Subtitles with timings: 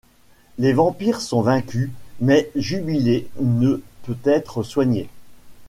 [0.57, 5.11] Les vampires sont vaincus, mais Jubilé ne peut être soignée.